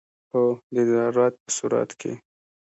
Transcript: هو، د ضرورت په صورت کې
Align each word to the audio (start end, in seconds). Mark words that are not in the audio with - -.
هو، 0.31 0.43
د 0.75 0.77
ضرورت 0.91 1.35
په 1.43 1.49
صورت 1.57 1.89
کې 1.99 2.11